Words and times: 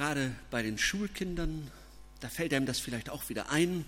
gerade 0.00 0.34
bei 0.50 0.62
den 0.62 0.78
Schulkindern, 0.78 1.70
da 2.20 2.30
fällt 2.30 2.54
einem 2.54 2.64
das 2.64 2.80
vielleicht 2.80 3.10
auch 3.10 3.28
wieder 3.28 3.50
ein, 3.50 3.84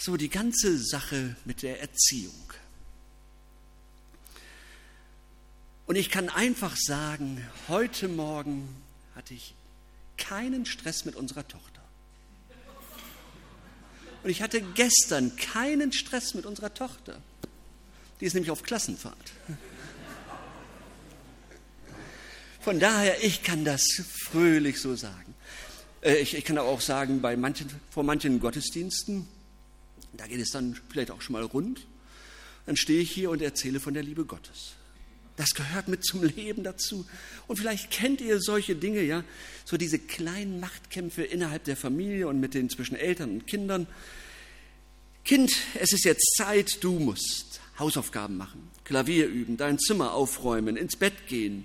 so 0.00 0.16
die 0.16 0.28
ganze 0.28 0.78
Sache 0.78 1.36
mit 1.44 1.62
der 1.62 1.80
Erziehung. 1.80 2.34
Und 5.86 5.94
ich 5.94 6.10
kann 6.10 6.28
einfach 6.28 6.76
sagen, 6.76 7.46
heute 7.68 8.08
Morgen 8.08 8.68
hatte 9.14 9.32
ich 9.32 9.54
keinen 10.16 10.66
Stress 10.66 11.04
mit 11.04 11.14
unserer 11.14 11.46
Tochter. 11.46 11.84
Und 14.24 14.30
ich 14.30 14.42
hatte 14.42 14.60
gestern 14.60 15.36
keinen 15.36 15.92
Stress 15.92 16.34
mit 16.34 16.46
unserer 16.46 16.74
Tochter. 16.74 17.22
Die 18.20 18.26
ist 18.26 18.34
nämlich 18.34 18.50
auf 18.50 18.64
Klassenfahrt. 18.64 19.32
Von 22.60 22.80
daher, 22.80 23.22
ich 23.22 23.42
kann 23.42 23.64
das 23.64 23.84
fröhlich 24.30 24.80
so 24.80 24.96
sagen. 24.96 25.34
Äh, 26.02 26.16
ich, 26.16 26.36
ich 26.36 26.44
kann 26.44 26.58
aber 26.58 26.68
auch 26.68 26.80
sagen, 26.80 27.20
bei 27.20 27.36
manchen, 27.36 27.68
vor 27.90 28.02
manchen 28.02 28.40
Gottesdiensten, 28.40 29.26
da 30.16 30.26
geht 30.26 30.40
es 30.40 30.50
dann 30.50 30.78
vielleicht 30.88 31.10
auch 31.10 31.22
schon 31.22 31.34
mal 31.34 31.42
rund. 31.44 31.86
Dann 32.66 32.76
stehe 32.76 33.00
ich 33.00 33.10
hier 33.10 33.30
und 33.30 33.40
erzähle 33.40 33.80
von 33.80 33.94
der 33.94 34.02
Liebe 34.02 34.24
Gottes. 34.24 34.74
Das 35.36 35.50
gehört 35.50 35.86
mit 35.86 36.04
zum 36.04 36.24
Leben 36.24 36.64
dazu. 36.64 37.06
Und 37.46 37.56
vielleicht 37.56 37.92
kennt 37.92 38.20
ihr 38.20 38.40
solche 38.40 38.74
Dinge, 38.74 39.02
ja, 39.02 39.22
so 39.64 39.76
diese 39.76 39.98
kleinen 40.00 40.58
Machtkämpfe 40.58 41.22
innerhalb 41.22 41.64
der 41.64 41.76
Familie 41.76 42.26
und 42.26 42.40
mit 42.40 42.54
den 42.54 42.68
zwischen 42.68 42.96
Eltern 42.96 43.30
und 43.30 43.46
Kindern. 43.46 43.86
Kind, 45.24 45.56
es 45.80 45.92
ist 45.92 46.04
jetzt 46.04 46.34
Zeit, 46.36 46.82
du 46.82 46.98
musst 46.98 47.60
Hausaufgaben 47.78 48.36
machen, 48.36 48.68
Klavier 48.84 49.28
üben, 49.28 49.56
dein 49.56 49.78
Zimmer 49.78 50.12
aufräumen, 50.12 50.76
ins 50.76 50.96
Bett 50.96 51.28
gehen, 51.28 51.64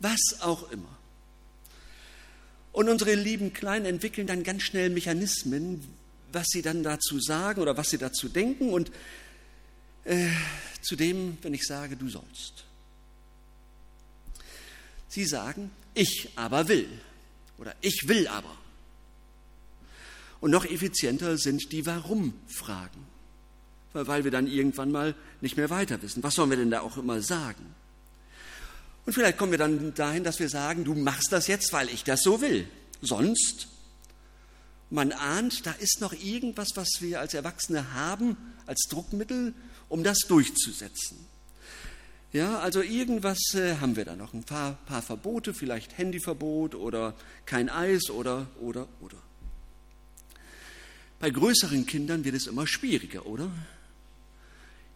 was 0.00 0.40
auch 0.40 0.70
immer. 0.70 0.96
Und 2.72 2.88
unsere 2.88 3.14
lieben 3.14 3.52
Kleinen 3.52 3.86
entwickeln 3.86 4.26
dann 4.26 4.42
ganz 4.42 4.62
schnell 4.62 4.90
Mechanismen, 4.90 5.82
was 6.32 6.46
sie 6.48 6.62
dann 6.62 6.82
dazu 6.82 7.18
sagen 7.18 7.62
oder 7.62 7.76
was 7.76 7.90
sie 7.90 7.98
dazu 7.98 8.28
denken 8.28 8.70
und 8.70 8.90
äh, 10.04 10.28
zu 10.82 10.94
dem, 10.94 11.38
wenn 11.42 11.54
ich 11.54 11.66
sage, 11.66 11.96
du 11.96 12.08
sollst. 12.08 12.64
Sie 15.08 15.24
sagen, 15.24 15.70
ich 15.94 16.28
aber 16.36 16.68
will 16.68 16.88
oder 17.56 17.74
ich 17.80 18.06
will 18.06 18.28
aber. 18.28 18.54
Und 20.40 20.50
noch 20.50 20.66
effizienter 20.66 21.38
sind 21.38 21.72
die 21.72 21.86
Warum-Fragen, 21.86 23.06
weil 23.94 24.24
wir 24.24 24.30
dann 24.30 24.46
irgendwann 24.46 24.92
mal 24.92 25.14
nicht 25.40 25.56
mehr 25.56 25.70
weiter 25.70 26.02
wissen. 26.02 26.22
Was 26.22 26.34
sollen 26.34 26.50
wir 26.50 26.58
denn 26.58 26.70
da 26.70 26.80
auch 26.82 26.98
immer 26.98 27.22
sagen? 27.22 27.74
Und 29.06 29.12
vielleicht 29.12 29.38
kommen 29.38 29.52
wir 29.52 29.58
dann 29.58 29.94
dahin, 29.94 30.24
dass 30.24 30.40
wir 30.40 30.48
sagen, 30.48 30.84
du 30.84 30.94
machst 30.94 31.28
das 31.30 31.46
jetzt, 31.46 31.72
weil 31.72 31.88
ich 31.88 32.02
das 32.02 32.22
so 32.22 32.40
will. 32.40 32.68
Sonst, 33.00 33.68
man 34.90 35.12
ahnt, 35.12 35.64
da 35.64 35.72
ist 35.72 36.00
noch 36.00 36.12
irgendwas, 36.12 36.70
was 36.74 36.88
wir 37.00 37.20
als 37.20 37.32
Erwachsene 37.32 37.94
haben, 37.94 38.36
als 38.66 38.86
Druckmittel, 38.90 39.54
um 39.88 40.02
das 40.02 40.18
durchzusetzen. 40.28 41.18
Ja, 42.32 42.58
also 42.58 42.82
irgendwas 42.82 43.38
äh, 43.54 43.76
haben 43.76 43.94
wir 43.94 44.04
da 44.04 44.16
noch. 44.16 44.34
Ein 44.34 44.42
paar, 44.42 44.74
paar 44.86 45.02
Verbote, 45.02 45.54
vielleicht 45.54 45.96
Handyverbot 45.96 46.74
oder 46.74 47.14
kein 47.46 47.70
Eis 47.70 48.10
oder, 48.10 48.48
oder, 48.60 48.88
oder. 49.00 49.16
Bei 51.20 51.30
größeren 51.30 51.86
Kindern 51.86 52.24
wird 52.24 52.34
es 52.34 52.48
immer 52.48 52.66
schwieriger, 52.66 53.24
oder? 53.24 53.50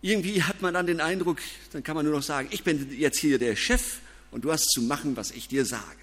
Irgendwie 0.02 0.42
hat 0.42 0.62
man 0.62 0.74
dann 0.74 0.86
den 0.86 1.00
Eindruck, 1.00 1.38
dann 1.72 1.82
kann 1.82 1.94
man 1.94 2.04
nur 2.04 2.14
noch 2.14 2.22
sagen, 2.22 2.48
ich 2.50 2.64
bin 2.64 2.90
jetzt 2.98 3.18
hier 3.18 3.38
der 3.38 3.54
Chef 3.54 3.98
und 4.30 4.44
du 4.44 4.52
hast 4.52 4.70
zu 4.70 4.82
machen, 4.82 5.16
was 5.16 5.30
ich 5.30 5.48
dir 5.48 5.66
sage. 5.66 6.00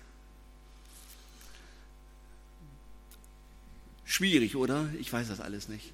Schwierig, 4.06 4.56
oder? 4.56 4.90
Ich 5.00 5.12
weiß 5.12 5.28
das 5.28 5.40
alles 5.40 5.68
nicht. 5.68 5.92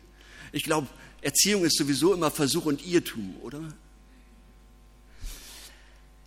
Ich 0.51 0.63
glaube, 0.63 0.87
Erziehung 1.21 1.63
ist 1.63 1.77
sowieso 1.77 2.13
immer 2.13 2.29
Versuch 2.29 2.65
und 2.65 2.85
Irrtum, 2.85 3.35
oder? 3.41 3.73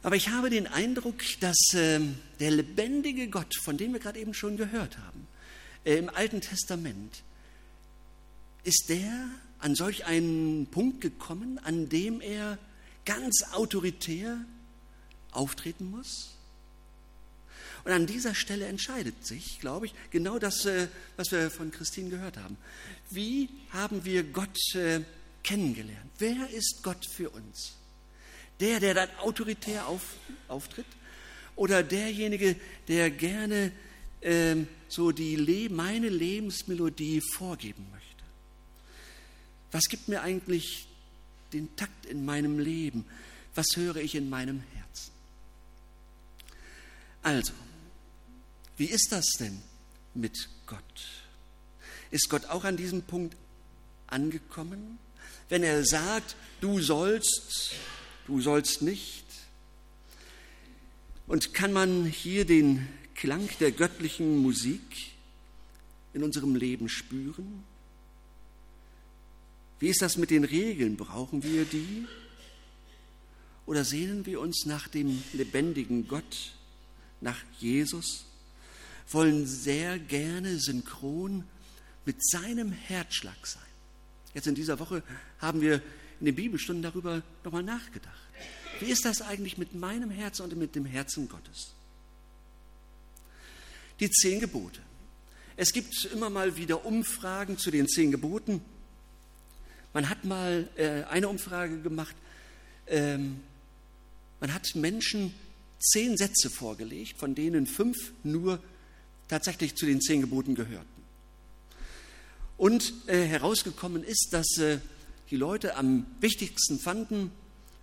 Aber 0.03 0.17
ich 0.17 0.29
habe 0.29 0.51
den 0.51 0.67
Eindruck, 0.67 1.17
dass 1.41 1.75
äh, 1.75 2.01
der 2.41 2.51
lebendige 2.51 3.29
Gott, 3.29 3.55
von 3.63 3.77
dem 3.77 3.93
wir 3.93 4.01
gerade 4.01 4.19
eben 4.19 4.35
schon 4.35 4.57
gehört 4.57 4.99
haben, 4.99 5.27
äh, 5.85 5.97
im 5.97 6.09
Alten 6.09 6.41
Testament, 6.41 7.23
ist 8.67 8.89
der 8.89 9.31
an 9.61 9.75
solch 9.75 10.05
einen 10.07 10.67
Punkt 10.67 11.01
gekommen, 11.01 11.59
an 11.63 11.89
dem 11.89 12.21
er 12.21 12.59
ganz 13.05 13.45
autoritär 13.53 14.45
auftreten 15.31 15.91
muss? 15.91 16.33
Und 17.85 17.93
an 17.93 18.07
dieser 18.07 18.35
Stelle 18.35 18.67
entscheidet 18.67 19.25
sich, 19.25 19.61
glaube 19.61 19.87
ich, 19.87 19.95
genau 20.11 20.41
das, 20.41 20.65
äh, 20.65 20.89
was 21.17 21.31
wir 21.31 21.53
von 21.53 21.71
Christine 21.71 22.11
gehört 22.11 22.37
haben. 22.37 22.57
Wie 23.11 23.49
haben 23.71 24.05
wir 24.05 24.25
Gott 24.25 24.59
äh, 24.75 25.03
kennengelernt? 25.45 26.11
Wer 26.19 26.51
ist 26.51 26.81
Gott 26.83 27.07
für 27.09 27.31
uns? 27.31 27.77
Der, 28.59 28.81
der 28.81 28.95
dann 28.95 29.09
autoritär 29.21 29.87
auf, 29.87 30.03
auftritt? 30.49 30.87
Oder 31.55 31.85
derjenige, 31.85 32.57
der 32.89 33.11
gerne 33.11 33.71
ähm, 34.21 34.67
so 34.89 35.13
die 35.13 35.69
meine 35.69 36.09
Lebensmelodie 36.09 37.23
vorgeben 37.37 37.87
möchte? 37.93 38.16
Was 39.77 39.91
gibt 39.91 40.09
mir 40.09 40.23
eigentlich 40.23 40.89
den 41.53 41.77
Takt 41.77 42.07
in 42.07 42.25
meinem 42.25 42.59
Leben? 42.59 43.05
Was 43.55 43.67
höre 43.75 43.97
ich 43.97 44.15
in 44.15 44.31
meinem 44.31 44.63
Herzen? 44.73 45.13
Also, 47.23 47.53
wie 48.79 48.87
ist 48.87 49.13
das 49.13 49.27
denn 49.39 49.61
mit 50.15 50.49
Gott? 50.65 50.81
Ist 52.11 52.31
Gott 52.31 52.47
auch 52.47 52.65
an 52.65 52.79
diesem 52.79 53.03
Punkt 53.03 53.37
angekommen? 54.07 54.99
Wenn 55.51 55.63
er 55.63 55.85
sagt, 55.85 56.37
du 56.63 56.81
sollst, 56.81 57.75
du 58.27 58.41
sollst 58.41 58.81
nicht? 58.81 59.27
Und 61.27 61.53
kann 61.53 61.75
man 61.75 62.07
hier 62.07 62.47
den 62.47 62.89
Klang 63.15 63.47
der 63.61 63.73
göttlichen 63.73 64.39
Musik 64.39 65.13
in 66.15 66.23
unserem 66.23 66.55
Leben 66.55 66.89
spüren? 66.89 67.63
Wie 69.79 69.89
ist 69.89 70.03
das 70.03 70.17
mit 70.17 70.31
den 70.31 70.45
Regeln? 70.45 70.97
Brauchen 70.97 71.43
wir 71.43 71.65
die? 71.65 72.07
Oder 73.67 73.85
sehnen 73.85 74.25
wir 74.27 74.41
uns 74.41 74.65
nach 74.65 74.89
dem 74.89 75.23
lebendigen 75.33 76.07
Gott, 76.09 76.55
nach 77.21 77.39
Jesus, 77.59 78.27
wollen 79.11 79.47
sehr 79.47 79.99
gerne 79.99 80.59
synchron 80.59 81.45
mit 82.05 82.25
seinem 82.25 82.73
Herzschlag 82.73 83.47
sein? 83.47 83.63
Jetzt 84.35 84.47
in 84.47 84.55
dieser 84.55 84.79
Woche 84.79 85.03
haben 85.39 85.61
wir 85.61 85.83
in 86.21 86.27
den 86.27 86.35
Bibelstunden 86.35 86.83
darüber 86.83 87.23
nochmal 87.45 87.63
nachgedacht. 87.63 88.15
Wie 88.81 88.91
ist 88.91 89.05
das 89.05 89.23
eigentlich 89.23 89.59
mit 89.59 89.75
meinem 89.75 90.11
Herzen 90.11 90.43
und 90.43 90.57
mit 90.57 90.75
dem 90.75 90.85
Herzen 90.85 91.29
Gottes? 91.29 91.75
Die 93.99 94.11
zehn 94.11 94.41
Gebote. 94.41 94.81
Es 95.57 95.73
gibt 95.73 96.05
immer 96.13 96.29
mal 96.29 96.57
wieder 96.57 96.85
Umfragen 96.85 97.57
zu 97.59 97.71
den 97.71 97.89
zehn 97.89 98.11
Geboten. 98.11 98.61
Man 99.97 100.11
hat 100.11 100.27
mal 100.27 100.69
äh, 100.77 101.05
eine 101.05 101.27
Umfrage 101.27 101.81
gemacht. 101.81 102.15
Ähm, 102.87 103.41
man 104.41 104.53
hat 104.53 104.75
Menschen 104.75 105.33
zehn 105.79 106.19
Sätze 106.19 106.51
vorgelegt, 106.51 107.19
von 107.19 107.35
denen 107.35 107.67
fünf 107.67 107.97
nur 108.23 108.63
tatsächlich 109.29 109.75
zu 109.75 109.87
den 109.87 110.03
zehn 110.03 110.21
Geboten 110.21 110.55
gehörten. 110.55 111.03
Und 112.59 112.93
äh, 113.07 113.25
herausgekommen 113.25 114.05
ist, 114.05 114.35
dass 114.35 114.59
äh, 114.59 114.81
die 115.31 115.39
Leute 115.39 115.77
am 115.77 116.05
wichtigsten 116.21 116.79
fanden, 116.79 117.31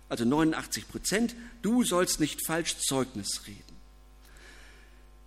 also 0.08 0.24
89 0.24 0.86
Prozent, 0.86 1.34
du 1.62 1.82
sollst 1.82 2.20
nicht 2.20 2.46
falsch 2.46 2.76
Zeugnis 2.76 3.40
reden. 3.48 3.74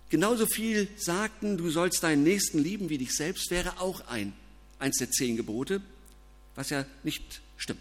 Genauso 0.08 0.46
viel 0.46 0.88
sagten, 0.96 1.58
du 1.58 1.68
sollst 1.68 2.02
deinen 2.02 2.22
Nächsten 2.22 2.58
lieben 2.58 2.88
wie 2.88 2.96
dich 2.96 3.14
selbst, 3.14 3.50
wäre 3.50 3.78
auch 3.78 4.08
ein, 4.08 4.32
eins 4.78 4.96
der 4.96 5.10
zehn 5.10 5.36
Gebote 5.36 5.82
was 6.58 6.70
ja 6.70 6.84
nicht 7.04 7.40
stimmt. 7.56 7.78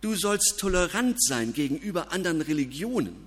Du 0.00 0.14
sollst 0.14 0.56
tolerant 0.58 1.22
sein 1.22 1.52
gegenüber 1.52 2.10
anderen 2.10 2.40
Religionen, 2.40 3.26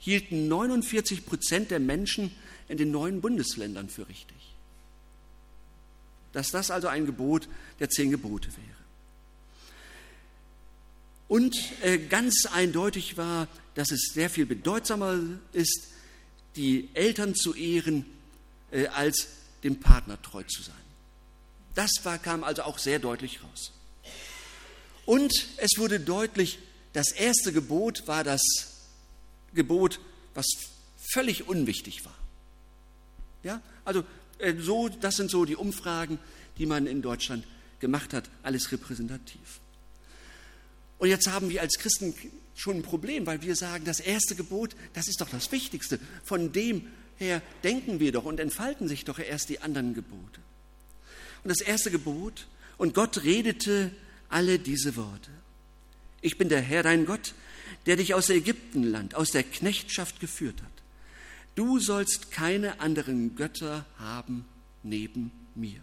hielten 0.00 0.48
49 0.48 1.24
Prozent 1.24 1.70
der 1.70 1.78
Menschen 1.78 2.32
in 2.68 2.76
den 2.76 2.90
neuen 2.90 3.20
Bundesländern 3.20 3.88
für 3.88 4.08
richtig. 4.08 4.36
Dass 6.32 6.50
das 6.50 6.72
also 6.72 6.88
ein 6.88 7.06
Gebot 7.06 7.48
der 7.78 7.88
zehn 7.88 8.10
Gebote 8.10 8.48
wäre. 8.48 8.66
Und 11.28 11.56
äh, 11.82 11.98
ganz 11.98 12.46
eindeutig 12.46 13.16
war, 13.16 13.46
dass 13.76 13.92
es 13.92 14.10
sehr 14.12 14.28
viel 14.28 14.46
bedeutsamer 14.46 15.20
ist, 15.52 15.86
die 16.56 16.88
Eltern 16.94 17.36
zu 17.36 17.54
ehren, 17.54 18.06
äh, 18.72 18.88
als 18.88 19.28
dem 19.62 19.78
Partner 19.78 20.20
treu 20.20 20.42
zu 20.42 20.62
sein. 20.62 20.85
Das 21.76 21.90
war, 22.04 22.18
kam 22.18 22.42
also 22.42 22.62
auch 22.62 22.78
sehr 22.78 22.98
deutlich 22.98 23.44
raus. 23.44 23.72
Und 25.04 25.32
es 25.58 25.78
wurde 25.78 26.00
deutlich, 26.00 26.58
das 26.94 27.12
erste 27.12 27.52
Gebot 27.52 28.08
war 28.08 28.24
das 28.24 28.40
Gebot, 29.54 30.00
was 30.34 30.46
völlig 31.12 31.48
unwichtig 31.48 32.04
war. 32.04 32.16
Ja, 33.44 33.62
also 33.84 34.04
äh, 34.38 34.54
so, 34.58 34.88
das 34.88 35.16
sind 35.16 35.30
so 35.30 35.44
die 35.44 35.54
Umfragen, 35.54 36.18
die 36.58 36.66
man 36.66 36.86
in 36.86 37.02
Deutschland 37.02 37.46
gemacht 37.78 38.14
hat, 38.14 38.28
alles 38.42 38.72
repräsentativ. 38.72 39.60
Und 40.98 41.10
jetzt 41.10 41.28
haben 41.28 41.50
wir 41.50 41.60
als 41.60 41.78
Christen 41.78 42.14
schon 42.54 42.76
ein 42.76 42.82
Problem, 42.82 43.26
weil 43.26 43.42
wir 43.42 43.54
sagen, 43.54 43.84
das 43.84 44.00
erste 44.00 44.34
Gebot, 44.34 44.74
das 44.94 45.08
ist 45.08 45.20
doch 45.20 45.28
das 45.28 45.52
Wichtigste. 45.52 46.00
Von 46.24 46.52
dem 46.52 46.86
her 47.18 47.42
denken 47.62 48.00
wir 48.00 48.12
doch 48.12 48.24
und 48.24 48.40
entfalten 48.40 48.88
sich 48.88 49.04
doch 49.04 49.18
erst 49.18 49.50
die 49.50 49.60
anderen 49.60 49.92
Gebote. 49.92 50.40
Und 51.46 51.50
das 51.50 51.60
erste 51.60 51.92
Gebot, 51.92 52.48
und 52.76 52.92
Gott 52.92 53.22
redete 53.22 53.92
alle 54.28 54.58
diese 54.58 54.96
Worte. 54.96 55.30
Ich 56.20 56.38
bin 56.38 56.48
der 56.48 56.60
Herr, 56.60 56.82
dein 56.82 57.06
Gott, 57.06 57.34
der 57.86 57.94
dich 57.94 58.14
aus 58.14 58.30
Ägyptenland, 58.30 59.14
aus 59.14 59.30
der 59.30 59.44
Knechtschaft 59.44 60.18
geführt 60.18 60.60
hat. 60.60 60.72
Du 61.54 61.78
sollst 61.78 62.32
keine 62.32 62.80
anderen 62.80 63.36
Götter 63.36 63.86
haben 63.96 64.44
neben 64.82 65.30
mir. 65.54 65.80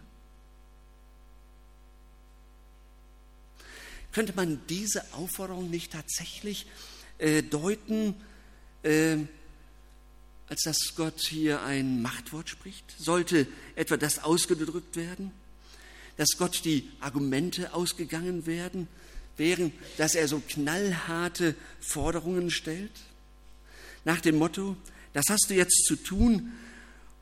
Könnte 4.12 4.34
man 4.36 4.60
diese 4.68 5.14
Aufforderung 5.14 5.70
nicht 5.70 5.92
tatsächlich 5.92 6.66
äh, 7.16 7.42
deuten, 7.42 8.16
äh, 8.82 9.16
als 10.46 10.60
dass 10.64 10.94
Gott 10.94 11.22
hier 11.22 11.62
ein 11.62 12.02
Machtwort 12.02 12.50
spricht? 12.50 12.84
Sollte 12.98 13.46
etwa 13.76 13.96
das 13.96 14.18
ausgedrückt 14.18 14.96
werden? 14.96 15.32
Dass 16.16 16.36
Gott 16.38 16.64
die 16.64 16.88
Argumente 17.00 17.74
ausgegangen 17.74 18.46
werden, 18.46 18.88
wären, 19.36 19.72
dass 19.96 20.14
er 20.14 20.28
so 20.28 20.40
knallharte 20.46 21.54
Forderungen 21.80 22.50
stellt? 22.50 22.92
Nach 24.04 24.20
dem 24.20 24.36
Motto, 24.36 24.76
das 25.12 25.24
hast 25.28 25.50
du 25.50 25.54
jetzt 25.54 25.84
zu 25.86 25.96
tun 25.96 26.52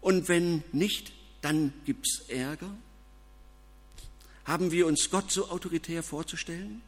und 0.00 0.28
wenn 0.28 0.62
nicht, 0.72 1.12
dann 1.40 1.72
gibt's 1.84 2.22
Ärger? 2.28 2.70
Haben 4.44 4.72
wir 4.72 4.86
uns 4.86 5.10
Gott 5.10 5.30
so 5.30 5.48
autoritär 5.48 6.02
vorzustellen? 6.02 6.82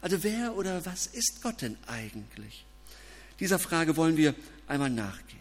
Also 0.00 0.22
wer 0.22 0.56
oder 0.56 0.86
was 0.86 1.06
ist 1.06 1.42
Gott 1.42 1.62
denn 1.62 1.76
eigentlich? 1.86 2.64
Dieser 3.40 3.58
Frage 3.58 3.96
wollen 3.96 4.16
wir 4.16 4.34
einmal 4.66 4.90
nachgehen. 4.90 5.38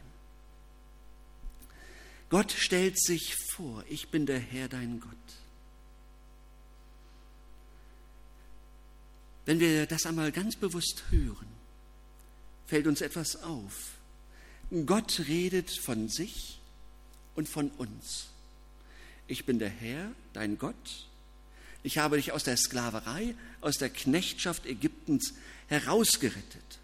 Gott 2.30 2.52
stellt 2.52 3.00
sich 3.00 3.36
vor, 3.52 3.84
ich 3.88 4.10
bin 4.10 4.26
der 4.26 4.40
Herr 4.40 4.68
dein 4.68 5.00
Gott. 5.00 5.12
Wenn 9.48 9.60
wir 9.60 9.88
das 9.88 10.06
einmal 10.06 10.32
ganz 10.32 10.56
bewusst 10.56 11.06
hören, 11.10 11.48
fällt 12.68 12.86
uns 12.86 13.02
etwas 13.02 13.42
auf. 13.42 13.98
Gott 14.86 15.24
redet 15.28 15.72
von 15.72 16.08
sich 16.08 16.60
und 17.34 17.50
von 17.50 17.72
uns 17.72 18.28
ich 19.28 19.46
bin 19.46 19.60
der 19.60 19.70
Herr, 19.70 20.12
dein 20.34 20.58
Gott. 20.58 21.06
Ich 21.84 21.98
habe 21.98 22.18
dich 22.18 22.32
aus 22.32 22.44
der 22.44 22.58
Sklaverei, 22.58 23.36
aus 23.62 23.78
der 23.78 23.90
Knechtschaft 23.90 24.66
Ägyptens 24.66 25.34
herausgerettet. 25.68 26.80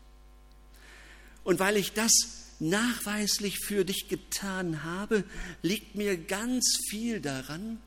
Und 1.44 1.59
weil 1.59 1.77
ich 1.77 1.94
das 1.94 2.12
nachweislich 2.59 3.59
für 3.59 3.86
dich 3.86 4.07
getan 4.07 4.83
habe, 4.83 5.24
liegt 5.62 5.95
mir 5.95 6.18
ganz 6.18 6.77
viel 6.89 7.19
daran, 7.19 7.81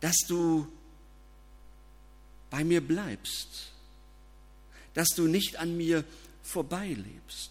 dass 0.00 0.16
du 0.26 0.66
bei 2.50 2.64
mir 2.64 2.80
bleibst, 2.80 3.70
dass 4.94 5.08
du 5.08 5.26
nicht 5.26 5.56
an 5.56 5.76
mir 5.76 6.04
vorbeilebst. 6.42 7.50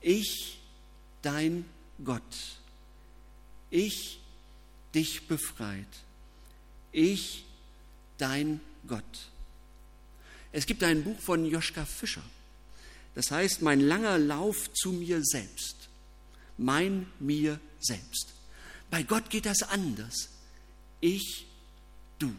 Ich, 0.00 0.58
dein 1.22 1.64
Gott 2.04 2.22
ich 3.74 4.20
dich 4.94 5.26
befreit. 5.26 5.88
Ich, 6.92 7.44
dein 8.18 8.60
Gott. 8.86 9.28
Es 10.52 10.66
gibt 10.66 10.84
ein 10.84 11.02
Buch 11.02 11.18
von 11.18 11.44
Joschka 11.44 11.84
Fischer. 11.84 12.22
Das 13.16 13.32
heißt, 13.32 13.62
mein 13.62 13.80
langer 13.80 14.16
Lauf 14.18 14.72
zu 14.72 14.92
mir 14.92 15.20
selbst. 15.24 15.88
Mein 16.56 17.08
mir 17.18 17.58
selbst. 17.80 18.28
Bei 18.90 19.02
Gott 19.02 19.28
geht 19.28 19.46
das 19.46 19.64
anders. 19.64 20.28
Ich, 21.00 21.46
du. 22.20 22.32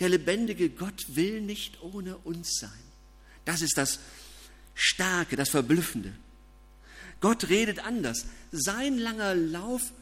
Der 0.00 0.08
lebendige 0.08 0.70
Gott 0.70 1.04
will 1.08 1.40
nicht 1.40 1.82
ohne 1.82 2.16
uns 2.18 2.58
sein. 2.58 2.70
Das 3.44 3.62
ist 3.62 3.76
das 3.76 4.00
Starke, 4.74 5.36
das 5.36 5.50
Verblüffende. 5.50 6.12
Gott 7.20 7.48
redet 7.48 7.78
anders. 7.78 8.26
Sein 8.50 8.98
langer 8.98 9.34
Lauf 9.34 9.92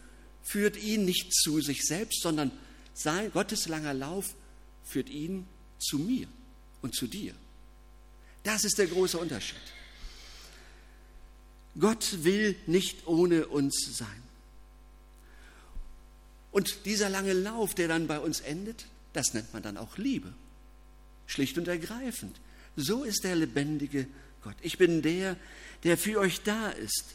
führt 0.43 0.77
ihn 0.77 1.05
nicht 1.05 1.33
zu 1.33 1.61
sich 1.61 1.83
selbst, 1.83 2.23
sondern 2.23 2.51
sein, 2.95 3.31
Gottes 3.33 3.69
langer 3.69 3.95
Lauf 3.95 4.35
führt 4.85 5.09
ihn 5.09 5.47
zu 5.79 5.99
mir 5.99 6.27
und 6.81 6.95
zu 6.95 7.07
dir. 7.07 7.35
Das 8.43 8.65
ist 8.65 8.79
der 8.79 8.87
große 8.87 9.19
Unterschied. 9.19 9.61
Gott 11.79 12.25
will 12.25 12.57
nicht 12.67 13.07
ohne 13.07 13.47
uns 13.47 13.97
sein. 13.97 14.23
Und 16.51 16.85
dieser 16.85 17.09
lange 17.09 17.33
Lauf, 17.33 17.75
der 17.75 17.89
dann 17.89 18.07
bei 18.07 18.19
uns 18.19 18.41
endet, 18.41 18.87
das 19.13 19.35
nennt 19.35 19.53
man 19.53 19.63
dann 19.63 19.77
auch 19.77 19.99
Liebe. 19.99 20.33
Schlicht 21.27 21.59
und 21.59 21.69
ergreifend. 21.69 22.41
So 22.77 23.05
ist 23.05 23.25
der 23.25 23.37
lebendige 23.37 24.07
Gott. 24.43 24.57
Ich 24.63 24.79
bin 24.79 25.03
der, 25.03 25.37
der 25.85 25.97
für 25.97 26.19
euch 26.19 26.43
da 26.43 26.71
ist. 26.71 27.15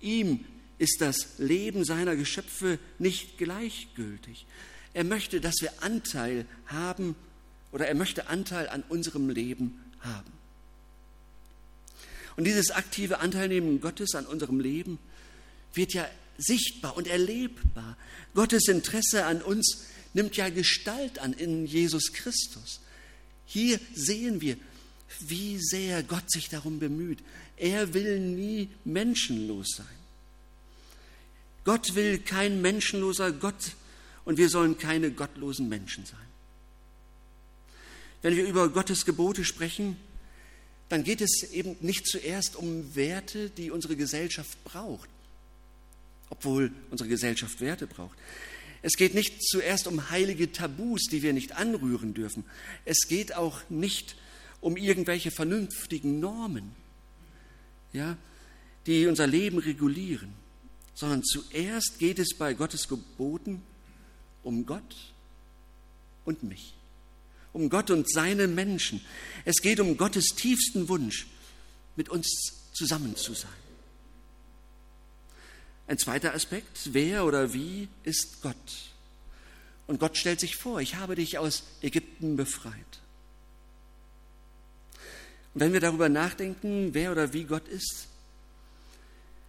Ihm 0.00 0.44
ist 0.78 1.00
das 1.00 1.38
Leben 1.38 1.84
seiner 1.84 2.16
Geschöpfe 2.16 2.78
nicht 2.98 3.38
gleichgültig. 3.38 4.46
Er 4.92 5.04
möchte, 5.04 5.40
dass 5.40 5.54
wir 5.60 5.82
Anteil 5.82 6.46
haben 6.66 7.16
oder 7.72 7.88
er 7.88 7.94
möchte 7.94 8.28
Anteil 8.28 8.68
an 8.68 8.84
unserem 8.88 9.30
Leben 9.30 9.80
haben. 10.00 10.32
Und 12.36 12.44
dieses 12.44 12.70
aktive 12.70 13.20
Anteilnehmen 13.20 13.80
Gottes 13.80 14.14
an 14.14 14.26
unserem 14.26 14.60
Leben 14.60 14.98
wird 15.72 15.94
ja 15.94 16.06
sichtbar 16.36 16.96
und 16.96 17.06
erlebbar. 17.06 17.96
Gottes 18.34 18.68
Interesse 18.68 19.24
an 19.24 19.42
uns 19.42 19.84
nimmt 20.14 20.36
ja 20.36 20.48
Gestalt 20.48 21.18
an 21.18 21.32
in 21.32 21.66
Jesus 21.66 22.12
Christus. 22.12 22.80
Hier 23.46 23.78
sehen 23.94 24.40
wir, 24.40 24.56
wie 25.20 25.58
sehr 25.58 26.02
Gott 26.02 26.30
sich 26.30 26.48
darum 26.48 26.78
bemüht. 26.78 27.18
Er 27.56 27.94
will 27.94 28.18
nie 28.18 28.68
menschenlos 28.84 29.76
sein. 29.76 29.86
Gott 31.64 31.94
will 31.94 32.18
kein 32.18 32.62
menschenloser 32.62 33.32
Gott 33.32 33.72
und 34.24 34.38
wir 34.38 34.48
sollen 34.48 34.78
keine 34.78 35.10
gottlosen 35.10 35.68
Menschen 35.68 36.04
sein. 36.04 36.18
Wenn 38.22 38.36
wir 38.36 38.46
über 38.46 38.68
Gottes 38.70 39.04
Gebote 39.04 39.44
sprechen, 39.44 39.96
dann 40.88 41.04
geht 41.04 41.20
es 41.20 41.42
eben 41.52 41.76
nicht 41.80 42.06
zuerst 42.06 42.56
um 42.56 42.94
Werte, 42.94 43.50
die 43.50 43.70
unsere 43.70 43.96
Gesellschaft 43.96 44.62
braucht, 44.64 45.08
obwohl 46.30 46.72
unsere 46.90 47.08
Gesellschaft 47.08 47.60
Werte 47.60 47.86
braucht. 47.86 48.16
Es 48.84 48.96
geht 48.96 49.14
nicht 49.14 49.42
zuerst 49.42 49.86
um 49.86 50.10
heilige 50.10 50.52
Tabus, 50.52 51.08
die 51.10 51.22
wir 51.22 51.32
nicht 51.32 51.56
anrühren 51.56 52.14
dürfen. 52.14 52.44
Es 52.84 53.08
geht 53.08 53.34
auch 53.34 53.60
nicht 53.68 54.16
um 54.60 54.76
irgendwelche 54.76 55.30
vernünftigen 55.30 56.20
Normen, 56.20 56.72
ja, 57.92 58.16
die 58.86 59.06
unser 59.06 59.26
Leben 59.26 59.58
regulieren 59.58 60.32
sondern 60.94 61.24
zuerst 61.24 61.98
geht 61.98 62.18
es 62.18 62.36
bei 62.38 62.54
Gottes 62.54 62.88
Geboten 62.88 63.62
um 64.42 64.64
Gott 64.64 65.12
und 66.24 66.42
mich, 66.44 66.74
um 67.52 67.68
Gott 67.68 67.90
und 67.90 68.10
seine 68.10 68.46
Menschen. 68.46 69.00
Es 69.44 69.56
geht 69.56 69.80
um 69.80 69.96
Gottes 69.96 70.34
tiefsten 70.36 70.88
Wunsch, 70.88 71.26
mit 71.96 72.08
uns 72.08 72.70
zusammen 72.72 73.16
zu 73.16 73.34
sein. 73.34 73.50
Ein 75.86 75.98
zweiter 75.98 76.34
Aspekt, 76.34 76.92
wer 76.92 77.24
oder 77.24 77.52
wie 77.52 77.88
ist 78.04 78.42
Gott? 78.42 78.54
Und 79.86 80.00
Gott 80.00 80.16
stellt 80.16 80.40
sich 80.40 80.56
vor, 80.56 80.80
ich 80.80 80.94
habe 80.94 81.14
dich 81.14 81.38
aus 81.38 81.64
Ägypten 81.82 82.36
befreit. 82.36 82.72
Und 85.52 85.60
wenn 85.60 85.72
wir 85.72 85.80
darüber 85.80 86.08
nachdenken, 86.08 86.94
wer 86.94 87.12
oder 87.12 87.32
wie 87.32 87.44
Gott 87.44 87.68
ist, 87.68 88.08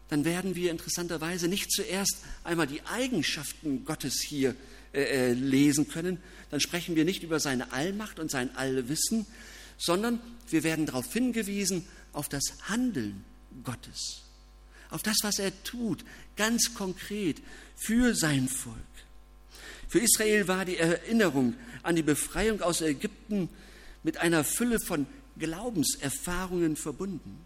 dann 0.09 0.23
werden 0.25 0.55
wir 0.55 0.71
interessanterweise 0.71 1.47
nicht 1.47 1.71
zuerst 1.71 2.17
einmal 2.43 2.67
die 2.67 2.85
Eigenschaften 2.85 3.85
Gottes 3.85 4.21
hier 4.21 4.55
äh, 4.93 5.31
äh, 5.31 5.33
lesen 5.33 5.87
können, 5.87 6.19
dann 6.51 6.59
sprechen 6.59 6.95
wir 6.95 7.05
nicht 7.05 7.23
über 7.23 7.39
seine 7.39 7.73
Allmacht 7.73 8.19
und 8.19 8.29
sein 8.29 8.55
Allwissen, 8.55 9.25
sondern 9.77 10.21
wir 10.49 10.63
werden 10.63 10.85
darauf 10.85 11.11
hingewiesen, 11.11 11.87
auf 12.13 12.29
das 12.29 12.43
Handeln 12.69 13.25
Gottes, 13.63 14.21
auf 14.89 15.03
das, 15.03 15.17
was 15.23 15.39
er 15.39 15.51
tut, 15.63 16.03
ganz 16.35 16.73
konkret 16.73 17.41
für 17.75 18.15
sein 18.15 18.47
Volk. 18.47 18.77
Für 19.87 19.99
Israel 19.99 20.47
war 20.47 20.65
die 20.65 20.77
Erinnerung 20.77 21.55
an 21.83 21.95
die 21.95 22.03
Befreiung 22.03 22.61
aus 22.61 22.81
Ägypten 22.81 23.49
mit 24.03 24.17
einer 24.17 24.43
Fülle 24.43 24.79
von 24.79 25.05
Glaubenserfahrungen 25.37 26.75
verbunden. 26.75 27.45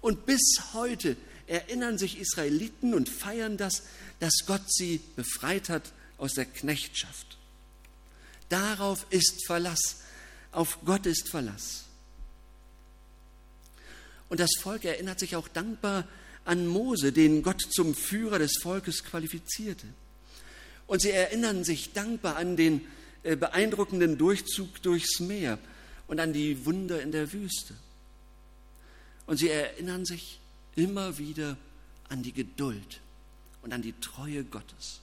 Und 0.00 0.26
bis 0.26 0.60
heute 0.72 1.16
erinnern 1.46 1.98
sich 1.98 2.18
Israeliten 2.18 2.94
und 2.94 3.08
feiern 3.08 3.56
das, 3.56 3.82
dass 4.20 4.44
Gott 4.46 4.62
sie 4.66 5.00
befreit 5.16 5.68
hat 5.68 5.92
aus 6.18 6.34
der 6.34 6.44
Knechtschaft. 6.44 7.38
Darauf 8.48 9.06
ist 9.10 9.46
Verlass, 9.46 10.02
auf 10.52 10.78
Gott 10.84 11.06
ist 11.06 11.30
Verlass. 11.30 11.84
Und 14.28 14.40
das 14.40 14.50
Volk 14.60 14.84
erinnert 14.84 15.18
sich 15.18 15.36
auch 15.36 15.48
dankbar 15.48 16.06
an 16.48 16.66
Mose, 16.66 17.12
den 17.12 17.42
Gott 17.42 17.60
zum 17.60 17.94
Führer 17.94 18.38
des 18.38 18.58
Volkes 18.62 19.04
qualifizierte. 19.04 19.86
Und 20.86 21.02
sie 21.02 21.10
erinnern 21.10 21.62
sich 21.62 21.92
dankbar 21.92 22.36
an 22.36 22.56
den 22.56 22.80
äh, 23.22 23.36
beeindruckenden 23.36 24.16
Durchzug 24.16 24.80
durchs 24.82 25.20
Meer 25.20 25.58
und 26.06 26.20
an 26.20 26.32
die 26.32 26.64
Wunder 26.64 27.02
in 27.02 27.12
der 27.12 27.32
Wüste. 27.34 27.74
Und 29.26 29.36
sie 29.36 29.50
erinnern 29.50 30.06
sich 30.06 30.40
immer 30.74 31.18
wieder 31.18 31.58
an 32.08 32.22
die 32.22 32.32
Geduld 32.32 33.00
und 33.62 33.74
an 33.74 33.82
die 33.82 33.92
Treue 34.00 34.42
Gottes. 34.42 35.00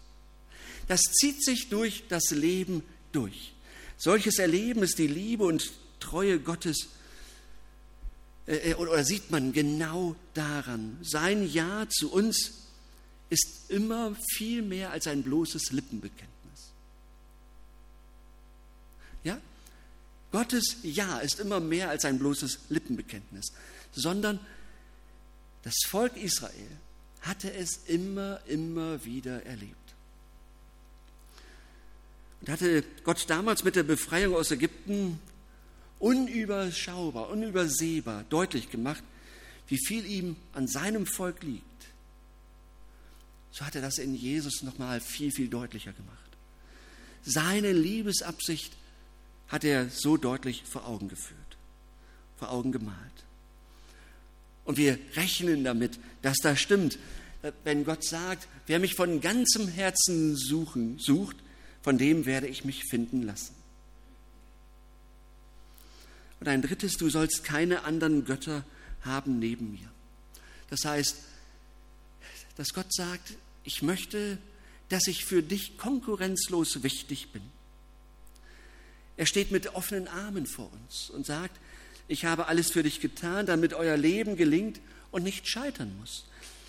Das 0.88 1.02
zieht 1.02 1.44
sich 1.44 1.70
durch 1.70 2.06
das 2.10 2.32
Leben 2.32 2.82
durch. 3.12 3.54
Solches 3.98 4.40
Erleben 4.40 4.82
ist 4.82 4.98
die 4.98 5.08
Liebe 5.08 5.44
und 5.44 5.72
Treue 6.00 6.40
Gottes 6.40 6.90
oder 8.78 9.04
sieht 9.04 9.32
man 9.32 9.54
genau 9.54 10.16
daran. 10.34 10.98
Sein 11.02 11.48
Ja 11.48 11.88
zu 11.90 12.12
uns 12.12 12.52
ist 13.30 13.70
immer 13.70 14.16
viel 14.36 14.62
mehr 14.62 14.92
als 14.92 15.08
ein 15.08 15.24
bloßes 15.24 15.72
Lippenbekenntnis. 15.72 16.72
Ja? 19.24 19.40
Gottes 20.32 20.78
Ja 20.84 21.20
ist 21.20 21.40
immer 21.40 21.60
mehr 21.60 21.90
als 21.90 22.06
ein 22.06 22.20
bloßes 22.20 22.60
Lippenbekenntnis, 22.70 23.48
sondern 23.94 24.40
das 25.64 25.76
Volk 25.88 26.16
Israel 26.18 26.78
hatte 27.22 27.52
es 27.52 27.78
immer, 27.88 28.40
immer 28.46 29.04
wieder 29.04 29.44
erlebt. 29.46 29.76
Und 32.42 32.50
hatte 32.50 32.84
Gott 33.04 33.26
damals 33.28 33.64
mit 33.64 33.76
der 33.76 33.84
Befreiung 33.84 34.36
aus 34.36 34.52
Ägypten 34.52 35.20
unüberschaubar, 36.00 37.30
unübersehbar 37.30 38.24
deutlich 38.30 38.70
gemacht, 38.70 39.04
wie 39.68 39.80
viel 39.86 40.06
ihm 40.06 40.36
an 40.54 40.68
seinem 40.68 41.06
Volk 41.06 41.44
liegt. 41.44 41.64
So 43.52 43.66
hat 43.66 43.76
er 43.76 43.82
das 43.82 43.98
in 43.98 44.16
Jesus 44.16 44.64
nochmal 44.64 45.00
viel, 45.00 45.32
viel 45.32 45.48
deutlicher 45.48 45.94
gemacht. 45.94 46.20
Seine 47.24 47.72
Liebesabsicht 47.72 48.74
hat 49.48 49.64
er 49.64 49.90
so 49.90 50.18
deutlich 50.18 50.64
vor 50.66 50.88
Augen 50.88 51.08
geführt, 51.08 51.58
vor 52.38 52.52
Augen 52.52 52.72
gemalt. 52.72 52.98
Und 54.66 54.78
wir 54.78 55.00
rechnen 55.16 55.64
damit, 55.64 56.00
dass 56.22 56.38
das 56.38 56.60
stimmt. 56.60 57.00
Wenn 57.64 57.86
Gott 57.86 58.04
sagt, 58.04 58.48
wer 58.68 58.80
mich 58.80 58.96
von 58.96 59.22
ganzem 59.22 59.68
Herzen 59.68 60.36
suchen, 60.36 60.98
sucht, 61.00 61.38
von 61.82 61.98
dem 61.98 62.26
werde 62.26 62.48
ich 62.48 62.66
mich 62.66 62.84
finden 62.90 63.24
lassen. 63.24 63.54
Und 66.40 66.48
ein 66.48 66.62
drittes, 66.62 66.98
du 66.98 67.10
sollst 67.10 67.44
keine 67.44 67.84
anderen 67.84 68.26
Götter 68.26 68.66
haben 69.02 69.40
neben 69.40 69.72
mir. 69.72 69.90
Das 70.70 70.84
heißt, 70.86 71.18
dass 72.56 72.74
Gott 72.74 72.94
sagt, 72.94 73.36
ich 73.64 73.82
möchte, 73.82 74.38
dass 74.90 75.08
ich 75.08 75.26
für 75.26 75.42
dich 75.42 75.78
konkurrenzlos 75.78 76.84
wichtig 76.84 77.32
bin. 77.32 77.42
Er 79.18 79.26
steht 79.26 79.52
mit 79.52 79.76
offenen 79.76 80.08
Armen 80.08 80.46
vor 80.46 80.72
uns 80.74 81.10
und 81.10 81.26
sagt, 81.26 81.58
ich 82.08 82.26
habe 82.26 82.48
alles 82.48 82.72
für 82.72 82.84
dich 82.84 83.00
getan, 83.00 83.46
damit 83.46 83.74
euer 83.74 83.98
Leben 83.98 84.36
gelingt 84.36 84.80
und 85.12 85.24
nicht 85.24 85.48
scheitern 85.48 85.96
muss. 86.00 86.26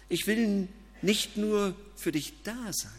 Ich 0.09 0.27
will 0.27 0.69
nicht 1.03 1.37
nur 1.37 1.75
für 1.97 2.13
dich 2.13 2.43
da 2.43 2.73
sein, 2.73 2.93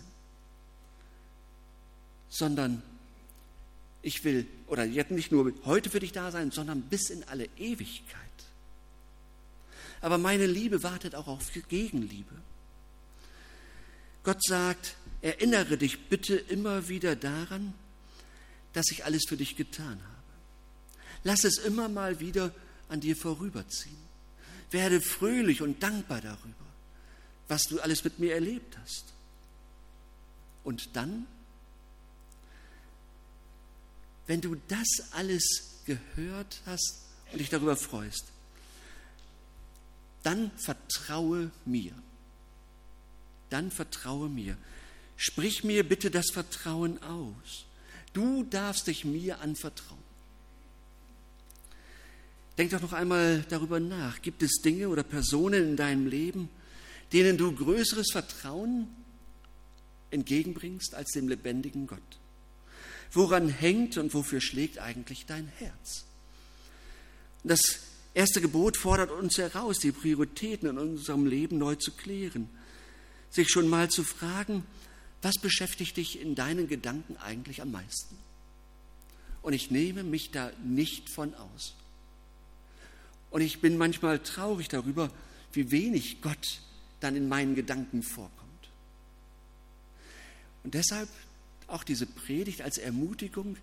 sondern 2.30 2.84
ich 4.02 4.24
will, 4.24 4.48
oder 4.68 4.86
jetzt 4.86 5.12
nicht 5.12 5.32
nur 5.32 5.54
heute 5.66 5.90
für 5.90 6.00
dich 6.00 6.12
da 6.12 6.32
sein, 6.32 6.52
sondern 6.52 6.82
bis 6.82 7.10
in 7.10 7.24
alle 7.26 7.50
Ewigkeit. 7.58 8.22
Aber 10.02 10.18
meine 10.18 10.46
Liebe 10.46 10.84
wartet 10.84 11.16
auch 11.16 11.28
auf 11.28 11.52
Gegenliebe. 11.70 12.36
Gott 14.24 14.44
sagt, 14.44 14.96
erinnere 15.22 15.78
dich 15.78 16.10
bitte 16.10 16.36
immer 16.36 16.90
wieder 16.90 17.16
daran, 17.16 17.74
dass 18.74 18.92
ich 18.92 19.06
alles 19.06 19.24
für 19.28 19.38
dich 19.38 19.56
getan 19.56 20.00
habe. 20.04 20.18
Lass 21.24 21.44
es 21.44 21.58
immer 21.58 21.90
mal 21.90 22.20
wieder 22.20 22.54
an 22.90 23.00
dir 23.00 23.16
vorüberziehen. 23.16 23.98
Werde 24.70 25.02
fröhlich 25.02 25.62
und 25.62 25.82
dankbar 25.82 26.22
darüber, 26.22 26.54
was 27.48 27.64
du 27.64 27.80
alles 27.80 28.04
mit 28.04 28.20
mir 28.20 28.34
erlebt 28.34 28.78
hast. 28.78 29.06
Und 30.64 30.96
dann, 30.96 31.26
wenn 34.28 34.42
du 34.42 34.56
das 34.68 34.88
alles 35.12 35.82
gehört 35.86 36.62
hast 36.66 37.02
und 37.32 37.40
dich 37.40 37.50
darüber 37.50 37.76
freust, 37.76 38.26
dann 40.24 40.52
vertraue 40.58 41.52
mir. 41.66 41.94
Dann 43.50 43.72
vertraue 43.72 44.28
mir. 44.28 44.58
Sprich 45.16 45.64
mir 45.64 45.88
bitte 45.88 46.12
das 46.12 46.30
Vertrauen 46.32 47.02
aus. 47.02 47.66
Du 48.14 48.44
darfst 48.44 48.88
dich 48.88 49.06
mir 49.06 49.40
anvertrauen. 49.40 50.04
Denk 52.58 52.72
doch 52.72 52.82
noch 52.82 52.94
einmal 52.94 53.46
darüber 53.50 53.80
nach. 53.80 54.22
Gibt 54.22 54.44
es 54.44 54.62
Dinge 54.64 54.90
oder 54.90 55.04
Personen 55.04 55.70
in 55.70 55.76
deinem 55.78 56.08
Leben, 56.08 56.50
denen 57.14 57.38
du 57.38 57.54
größeres 57.54 58.12
Vertrauen 58.12 58.88
entgegenbringst 60.12 60.96
als 60.96 61.12
dem 61.12 61.28
lebendigen 61.28 61.88
Gott? 61.88 62.02
Woran 63.12 63.50
hängt 63.50 63.98
und 63.98 64.14
wofür 64.14 64.42
schlägt 64.42 64.80
eigentlich 64.80 65.26
dein 65.26 65.48
Herz? 65.58 66.06
Das 67.44 67.80
erste 68.14 68.42
Gebot 68.42 68.78
fordert 68.78 69.12
uns 69.12 69.38
heraus, 69.38 69.80
die 69.80 69.92
Prioritäten 69.92 70.70
in 70.70 70.78
unserem 70.78 71.26
Leben 71.26 71.58
neu 71.58 71.76
zu 71.76 71.92
klären, 71.92 72.50
sich 73.30 73.50
schon 73.50 73.68
mal 73.70 73.90
zu 73.90 74.04
fragen, 74.04 74.66
was 75.22 75.36
beschäftigt 75.36 75.98
dich 75.98 76.20
in 76.20 76.36
deinen 76.36 76.68
Gedanken 76.68 77.18
eigentlich 77.18 77.62
am 77.62 77.72
meisten? 77.72 78.18
Und 79.42 79.54
ich 79.54 79.72
nehme 79.72 80.04
mich 80.04 80.32
da 80.32 80.52
nicht 80.64 81.10
von 81.10 81.34
aus. 81.36 81.76
Und 83.30 83.42
ich 83.42 83.62
bin 83.62 83.78
manchmal 83.78 84.20
traurig 84.20 84.68
darüber, 84.68 85.10
wie 85.54 85.72
wenig 85.72 86.22
Gott 86.22 86.62
dann 87.00 87.16
in 87.16 87.30
meinen 87.30 87.56
Gedanken 87.56 88.04
vorkommt. 88.04 88.34
Und 90.64 90.74
deshalb 90.74 91.10
auch 91.68 91.84
diese 91.84 92.06
Predigt 92.06 92.62
als 92.62 92.78
Ermutigung, 92.78 93.58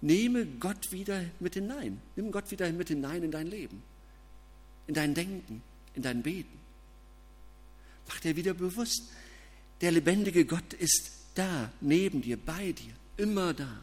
nehme 0.00 0.46
Gott 0.46 0.92
wieder 0.92 1.24
mit 1.40 1.54
hinein. 1.54 2.00
Nimm 2.16 2.32
Gott 2.32 2.50
wieder 2.50 2.70
mit 2.72 2.88
hinein 2.88 3.22
in 3.22 3.30
dein 3.30 3.46
Leben, 3.46 3.82
in 4.86 4.94
dein 4.94 5.14
Denken, 5.14 5.62
in 5.94 6.02
dein 6.02 6.22
Beten. 6.22 6.58
Mach 8.08 8.18
dir 8.20 8.36
wieder 8.36 8.54
bewusst, 8.54 9.10
der 9.80 9.92
lebendige 9.92 10.44
Gott 10.44 10.72
ist 10.74 11.12
da, 11.34 11.72
neben 11.80 12.22
dir, 12.22 12.36
bei 12.36 12.72
dir, 12.72 12.92
immer 13.16 13.54
da. 13.54 13.80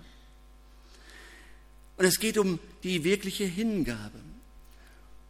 Und 1.98 2.05
es 2.05 2.19
geht 2.19 2.38
um 2.38 2.60
die 2.84 3.03
wirkliche 3.03 3.46
Hingabe. 3.46 4.19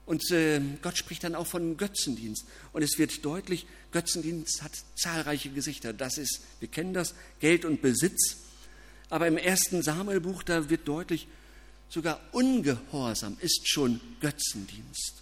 Und 0.10 0.32
äh, 0.32 0.60
Gott 0.82 0.98
spricht 0.98 1.24
dann 1.24 1.36
auch 1.36 1.46
von 1.46 1.78
Götzendienst. 1.78 2.44
Und 2.74 2.82
es 2.82 2.98
wird 2.98 3.24
deutlich, 3.24 3.68
Götzendienst 3.92 4.64
hat 4.64 4.72
zahlreiche 4.96 5.52
Gesichter. 5.52 5.94
Das 5.94 6.18
ist, 6.18 6.42
wir 6.60 6.68
kennen 6.68 6.96
das, 6.96 7.14
Geld 7.40 7.64
und 7.64 7.84
Besitz. 7.84 8.38
Aber 9.12 9.28
im 9.28 9.38
ersten 9.38 9.84
Samuelbuch, 9.84 10.42
da 10.42 10.68
wird 10.68 10.88
deutlich, 10.88 11.28
sogar 11.90 12.20
Ungehorsam 12.32 13.38
ist 13.40 13.70
schon 13.70 14.02
Götzendienst. 14.20 15.22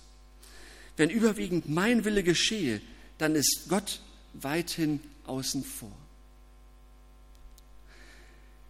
Wenn 0.96 1.10
überwiegend 1.10 1.68
mein 1.68 2.06
Wille 2.06 2.24
geschehe, 2.24 2.80
dann 3.18 3.36
ist 3.36 3.66
Gott 3.68 4.00
weithin 4.36 5.02
außen 5.26 5.66
vor. 5.66 5.92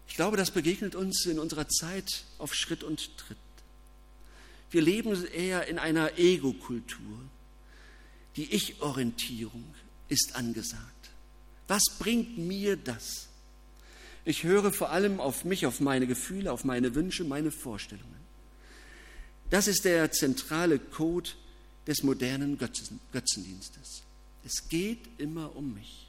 Ich 0.07 0.15
glaube, 0.15 0.35
das 0.35 0.49
begegnet 0.49 0.95
uns 0.95 1.27
in 1.27 1.37
unserer 1.37 1.69
Zeit 1.69 2.23
auf 2.39 2.55
Schritt 2.55 2.83
und 2.83 3.15
Tritt. 3.19 3.37
Wir 4.69 4.81
leben 4.81 5.25
eher 5.27 5.67
in 5.67 5.79
einer 5.79 6.17
Ego-Kultur. 6.17 7.19
Die 8.35 8.53
Ich-Orientierung 8.53 9.73
ist 10.09 10.35
angesagt. 10.35 11.09
Was 11.67 11.83
bringt 11.99 12.37
mir 12.37 12.77
das? 12.77 13.27
Ich 14.25 14.43
höre 14.43 14.73
vor 14.73 14.91
allem 14.91 15.19
auf 15.19 15.45
mich, 15.45 15.65
auf 15.65 15.79
meine 15.79 16.05
Gefühle, 16.05 16.51
auf 16.51 16.63
meine 16.63 16.95
Wünsche, 16.95 17.23
meine 17.23 17.51
Vorstellungen. 17.51 18.17
Das 19.49 19.67
ist 19.67 19.85
der 19.85 20.11
zentrale 20.11 20.79
Code 20.79 21.29
des 21.87 22.03
modernen 22.03 22.57
Götzendienstes. 22.57 24.03
Es 24.43 24.67
geht 24.67 24.99
immer 25.17 25.55
um 25.55 25.73
mich. 25.73 26.07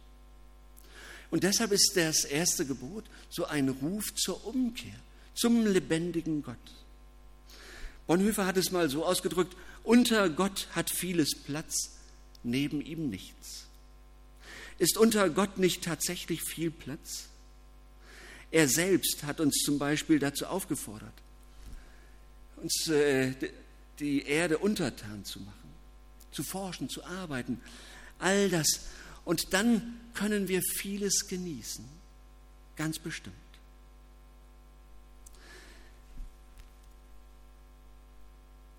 Und 1.31 1.45
deshalb 1.45 1.73
ist 1.73 1.93
das 1.95 2.25
erste 2.25 2.67
Gebot 2.67 3.05
so 3.31 3.45
ein 3.45 3.69
Ruf 3.69 4.15
zur 4.15 4.45
Umkehr, 4.47 4.95
zum 5.35 5.67
lebendigen 5.67 6.43
Gott. 6.43 6.57
Bonhoeffer 8.09 8.47
hat 8.47 8.57
es 8.57 8.73
mal 8.73 8.89
so 8.89 9.05
ausgedrückt, 9.05 9.55
unter 9.85 10.31
Gott 10.31 10.67
hat 10.73 10.91
vieles 10.91 11.35
Platz, 11.37 11.99
neben 12.43 12.81
ihm 12.81 13.11
nichts. 13.11 13.67
Ist 14.79 14.97
unter 14.97 15.29
Gott 15.29 15.59
nicht 15.59 15.85
tatsächlich 15.85 16.43
viel 16.43 16.71
Platz? 16.71 17.27
Er 18.51 18.67
selbst 18.67 19.25
hat 19.25 19.41
uns 19.41 19.59
zum 19.63 19.79
Beispiel 19.79 20.19
dazu 20.19 20.47
aufgefordert, 20.47 21.13
uns 22.57 22.89
äh, 22.89 23.35
die 23.99 24.23
Erde 24.23 24.57
untertan 24.57 25.27
zu 25.27 25.41
machen, 25.41 25.69
zu 26.33 26.43
forschen, 26.43 26.89
zu 26.89 27.05
arbeiten, 27.05 27.61
all 28.19 28.49
das. 28.49 28.87
Und 29.27 29.53
dann 29.53 30.01
können 30.15 30.49
wir 30.49 30.63
vieles 30.63 31.27
genießen, 31.29 31.85
ganz 32.75 32.99
bestimmt. 32.99 33.37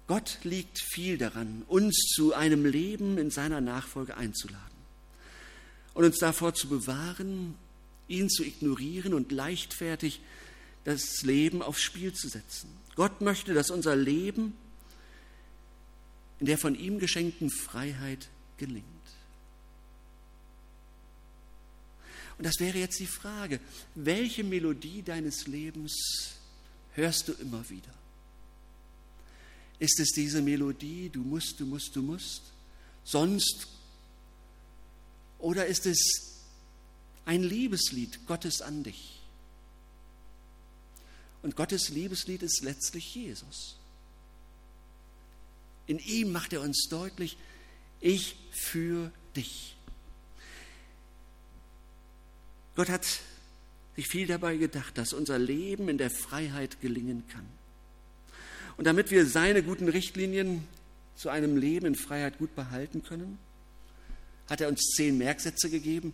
Gott 0.09 0.39
liegt 0.41 0.81
viel 0.81 1.19
daran, 1.19 1.61
uns 1.67 1.95
zu 2.15 2.33
einem 2.33 2.65
Leben 2.65 3.19
in 3.19 3.29
seiner 3.29 3.61
Nachfolge 3.61 4.17
einzuladen 4.17 4.79
und 5.93 6.03
uns 6.03 6.17
davor 6.17 6.55
zu 6.55 6.67
bewahren, 6.67 7.53
ihn 8.07 8.27
zu 8.27 8.43
ignorieren 8.43 9.13
und 9.13 9.31
leichtfertig 9.31 10.19
das 10.83 11.21
Leben 11.21 11.61
aufs 11.61 11.83
Spiel 11.83 12.11
zu 12.11 12.27
setzen. 12.27 12.71
Gott 12.95 13.21
möchte, 13.21 13.53
dass 13.53 13.69
unser 13.69 13.95
Leben 13.95 14.55
in 16.39 16.47
der 16.47 16.57
von 16.57 16.73
ihm 16.73 16.97
geschenkten 16.97 17.51
Freiheit 17.51 18.29
gelingt. 18.57 18.85
Und 22.39 22.47
das 22.47 22.55
wäre 22.59 22.79
jetzt 22.79 22.99
die 22.99 23.05
Frage, 23.05 23.59
welche 23.93 24.43
Melodie 24.43 25.03
deines 25.03 25.45
Lebens 25.45 26.33
hörst 26.95 27.27
du 27.27 27.33
immer 27.33 27.69
wieder? 27.69 27.98
Ist 29.79 29.99
es 29.99 30.11
diese 30.11 30.41
Melodie, 30.41 31.09
du 31.09 31.21
musst, 31.21 31.59
du 31.59 31.65
musst, 31.65 31.95
du 31.95 32.01
musst, 32.01 32.41
sonst? 33.03 33.67
Oder 35.39 35.65
ist 35.65 35.85
es 35.85 36.41
ein 37.25 37.43
Liebeslied 37.43 38.27
Gottes 38.27 38.61
an 38.61 38.83
dich? 38.83 39.21
Und 41.41 41.55
Gottes 41.55 41.89
Liebeslied 41.89 42.43
ist 42.43 42.61
letztlich 42.61 43.15
Jesus. 43.15 43.77
In 45.87 45.99
ihm 45.99 46.31
macht 46.31 46.51
er 46.51 46.61
uns 46.61 46.87
deutlich, 46.89 47.37
ich 48.01 48.35
für 48.51 49.11
dich. 49.35 49.75
Gott 52.75 52.89
hat 52.89 53.05
sich 53.95 54.07
viel 54.07 54.27
dabei 54.27 54.57
gedacht, 54.57 54.97
dass 54.97 55.13
unser 55.13 55.39
Leben 55.39 55.89
in 55.89 55.97
der 55.97 56.11
Freiheit 56.11 56.79
gelingen 56.81 57.27
kann. 57.29 57.45
Und 58.79 58.85
damit 58.85 59.11
wir 59.11 59.25
seine 59.25 59.61
guten 59.61 59.89
Richtlinien 59.89 60.65
zu 61.17 61.27
einem 61.27 61.57
Leben 61.57 61.85
in 61.85 61.95
Freiheit 61.95 62.37
gut 62.37 62.55
behalten 62.55 63.03
können, 63.03 63.37
hat 64.49 64.61
er 64.61 64.69
uns 64.69 64.93
zehn 64.95 65.17
Merksätze 65.17 65.69
gegeben. 65.69 66.13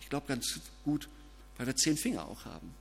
Ich 0.00 0.08
glaube 0.08 0.26
ganz 0.26 0.60
gut, 0.82 1.10
weil 1.58 1.66
wir 1.66 1.76
zehn 1.76 1.98
Finger 1.98 2.26
auch 2.26 2.46
haben. 2.46 2.74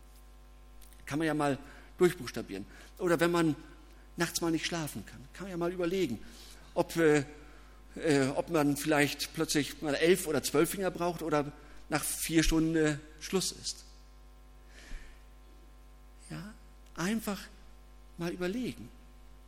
Kann 1.06 1.20
man 1.20 1.28
ja 1.28 1.34
mal 1.34 1.60
durchbuchstabieren. 1.98 2.66
Oder 2.98 3.20
wenn 3.20 3.30
man 3.30 3.58
nachts 4.16 4.40
mal 4.40 4.52
nicht 4.52 4.68
schlafen 4.68 5.06
kann, 5.06 5.20
kann 5.34 5.44
man 5.44 5.52
ja 5.52 5.58
mal 5.58 5.74
überlegen, 5.74 6.18
ob, 6.74 6.96
äh, 6.96 7.26
äh, 7.98 8.30
ob 8.36 8.50
man 8.52 8.78
vielleicht 8.78 9.34
plötzlich 9.34 9.82
mal 9.82 9.96
elf 9.96 10.28
oder 10.28 10.44
zwölf 10.44 10.70
Finger 10.70 10.92
braucht 10.92 11.22
oder 11.22 11.52
nach 11.90 12.06
vier 12.06 12.42
Stunden 12.42 12.78
äh, 12.78 12.98
Schluss 13.20 13.52
ist. 13.52 13.84
Ja, 16.30 16.54
einfach 16.96 17.42
mal 18.18 18.32
überlegen 18.32 18.88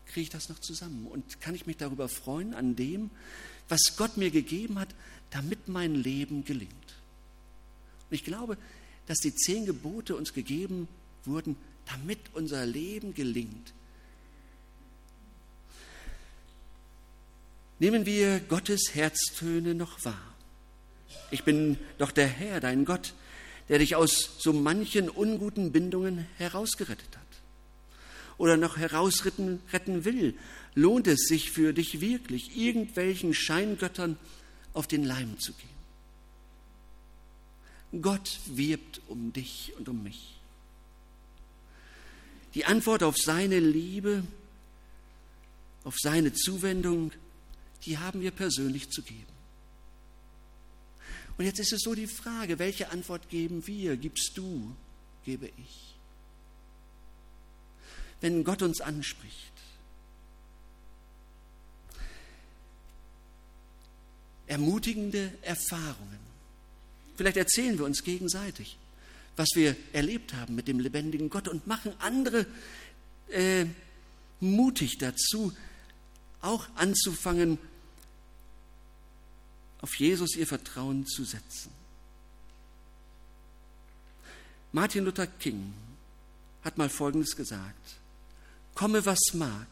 kriege 0.07 0.21
ich 0.21 0.29
das 0.29 0.49
noch 0.49 0.59
zusammen? 0.59 1.07
Und 1.07 1.41
kann 1.41 1.55
ich 1.55 1.65
mich 1.65 1.77
darüber 1.77 2.09
freuen, 2.09 2.53
an 2.53 2.75
dem, 2.75 3.09
was 3.69 3.95
Gott 3.97 4.17
mir 4.17 4.31
gegeben 4.31 4.79
hat, 4.79 4.89
damit 5.29 5.67
mein 5.67 5.95
Leben 5.95 6.45
gelingt? 6.45 6.71
Und 8.09 8.15
ich 8.15 8.23
glaube, 8.23 8.57
dass 9.05 9.17
die 9.19 9.35
zehn 9.35 9.65
Gebote 9.65 10.15
uns 10.15 10.33
gegeben 10.33 10.87
wurden, 11.25 11.55
damit 11.85 12.19
unser 12.33 12.65
Leben 12.65 13.13
gelingt. 13.13 13.73
Nehmen 17.79 18.05
wir 18.05 18.39
Gottes 18.39 18.95
Herztöne 18.95 19.75
noch 19.75 20.03
wahr. 20.03 20.35
Ich 21.29 21.43
bin 21.43 21.77
doch 21.97 22.11
der 22.11 22.27
Herr, 22.27 22.59
dein 22.59 22.85
Gott, 22.85 23.13
der 23.69 23.79
dich 23.79 23.95
aus 23.95 24.37
so 24.39 24.51
manchen 24.51 25.09
unguten 25.09 25.71
Bindungen 25.71 26.25
herausgerettet 26.37 27.15
hat 27.15 27.26
oder 28.37 28.57
noch 28.57 28.77
herausretten 28.77 29.61
retten 29.71 30.05
will, 30.05 30.35
lohnt 30.75 31.07
es 31.07 31.27
sich 31.27 31.51
für 31.51 31.73
dich 31.73 32.01
wirklich, 32.01 32.55
irgendwelchen 32.55 33.33
Scheingöttern 33.33 34.17
auf 34.73 34.87
den 34.87 35.03
Leim 35.03 35.39
zu 35.39 35.53
gehen. 35.53 35.77
Gott 38.01 38.39
wirbt 38.45 39.01
um 39.07 39.33
dich 39.33 39.73
und 39.77 39.89
um 39.89 40.03
mich. 40.03 40.35
Die 42.53 42.65
Antwort 42.65 43.03
auf 43.03 43.17
seine 43.17 43.59
Liebe, 43.59 44.23
auf 45.83 45.95
seine 45.97 46.33
Zuwendung, 46.33 47.11
die 47.85 47.97
haben 47.97 48.21
wir 48.21 48.31
persönlich 48.31 48.89
zu 48.89 49.01
geben. 49.01 49.25
Und 51.37 51.45
jetzt 51.45 51.59
ist 51.59 51.71
es 51.71 51.81
so 51.81 51.93
die 51.93 52.07
Frage, 52.07 52.59
welche 52.59 52.89
Antwort 52.89 53.29
geben 53.29 53.65
wir? 53.67 53.95
Gibst 53.95 54.31
du? 54.35 54.75
Gebe 55.23 55.49
ich? 55.57 55.86
Wenn 58.21 58.43
Gott 58.43 58.61
uns 58.61 58.81
anspricht. 58.81 59.51
Ermutigende 64.47 65.33
Erfahrungen. 65.41 66.19
Vielleicht 67.15 67.37
erzählen 67.37 67.77
wir 67.77 67.85
uns 67.85 68.03
gegenseitig, 68.03 68.77
was 69.35 69.49
wir 69.55 69.75
erlebt 69.91 70.33
haben 70.33 70.55
mit 70.55 70.67
dem 70.67 70.79
lebendigen 70.79 71.29
Gott 71.29 71.47
und 71.47 71.67
machen 71.67 71.93
andere 71.99 72.45
äh, 73.29 73.65
mutig 74.39 74.97
dazu, 74.97 75.51
auch 76.41 76.67
anzufangen, 76.75 77.57
auf 79.81 79.95
Jesus 79.95 80.35
ihr 80.35 80.47
Vertrauen 80.47 81.05
zu 81.05 81.23
setzen. 81.23 81.71
Martin 84.71 85.05
Luther 85.05 85.27
King 85.27 85.73
hat 86.63 86.77
mal 86.77 86.89
Folgendes 86.89 87.35
gesagt 87.35 87.97
komme 88.77 89.05
was 89.05 89.33
mag. 89.33 89.67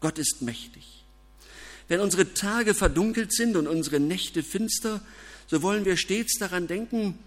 Gott 0.00 0.18
ist 0.18 0.42
mächtig. 0.42 1.04
Wenn 1.88 2.00
unsere 2.00 2.34
Tage 2.34 2.74
verdunkelt 2.74 3.32
sind 3.32 3.56
und 3.56 3.68
unsere 3.68 4.00
Nächte 4.00 4.42
finster, 4.42 5.00
so 5.46 5.62
wollen 5.62 5.84
wir 5.84 5.96
stets 5.96 6.38
daran 6.38 6.66
denken, 6.66 7.18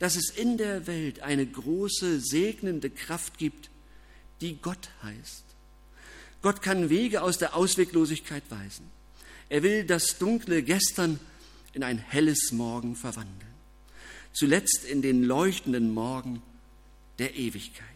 dass 0.00 0.16
es 0.16 0.30
in 0.30 0.58
der 0.58 0.86
Welt 0.86 1.20
eine 1.20 1.46
große 1.46 2.20
segnende 2.20 2.90
Kraft 2.90 3.38
gibt, 3.38 3.70
die 4.40 4.56
Gott 4.60 4.90
heißt. 5.02 5.44
Gott 6.42 6.60
kann 6.60 6.90
Wege 6.90 7.22
aus 7.22 7.38
der 7.38 7.54
Ausweglosigkeit 7.54 8.42
weisen. 8.48 8.90
Er 9.48 9.62
will 9.62 9.84
das 9.84 10.18
dunkle 10.18 10.62
Gestern 10.62 11.20
in 11.72 11.84
ein 11.84 11.98
helles 11.98 12.50
Morgen 12.50 12.96
verwandeln. 12.96 13.54
Zuletzt 14.32 14.84
in 14.84 15.02
den 15.02 15.22
leuchtenden 15.22 15.92
Morgen 15.92 16.42
der 17.18 17.36
Ewigkeit. 17.36 17.89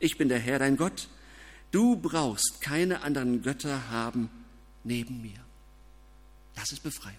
Ich 0.00 0.18
bin 0.18 0.28
der 0.28 0.40
Herr, 0.40 0.58
dein 0.58 0.76
Gott. 0.76 1.08
Du 1.70 1.94
brauchst 1.94 2.60
keine 2.60 3.02
anderen 3.02 3.42
Götter 3.42 3.90
haben 3.90 4.28
neben 4.82 5.22
mir. 5.22 5.38
Das 6.56 6.72
ist 6.72 6.82
Befreiung. 6.82 7.16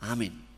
Amen. 0.00 0.49